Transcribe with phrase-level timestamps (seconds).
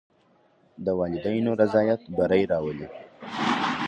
[0.85, 2.87] د والدینو رضایت بری راولي.